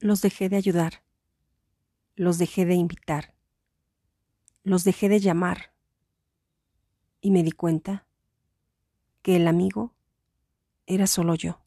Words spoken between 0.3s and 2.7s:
de ayudar. Los dejé